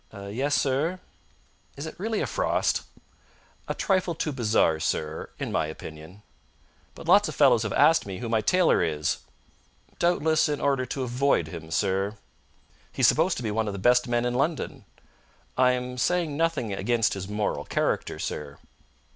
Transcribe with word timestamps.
"Yes, 0.11 0.55
sir?" 0.55 0.99
"Is 1.77 1.85
it 1.85 1.99
really 1.99 2.21
a 2.21 2.25
frost?" 2.25 2.81
"A 3.67 3.75
trifle 3.75 4.15
too 4.15 4.31
bizarre, 4.31 4.79
sir, 4.79 5.29
in 5.37 5.51
my 5.51 5.67
opinion." 5.67 6.23
"But 6.95 7.07
lots 7.07 7.29
of 7.29 7.35
fellows 7.35 7.61
have 7.61 7.73
asked 7.73 8.07
me 8.07 8.17
who 8.17 8.27
my 8.27 8.41
tailor 8.41 8.81
is." 8.83 9.19
"Doubtless 9.99 10.49
in 10.49 10.59
order 10.59 10.87
to 10.87 11.03
avoid 11.03 11.49
him, 11.49 11.69
sir." 11.69 12.17
"He's 12.91 13.07
supposed 13.07 13.37
to 13.37 13.43
be 13.43 13.51
one 13.51 13.67
of 13.67 13.73
the 13.73 13.77
best 13.77 14.07
men 14.07 14.25
in 14.25 14.33
London." 14.33 14.85
"I 15.55 15.73
am 15.73 15.99
saying 15.99 16.35
nothing 16.35 16.73
against 16.73 17.13
his 17.13 17.27
moral 17.29 17.63
character, 17.63 18.17
sir." 18.17 18.57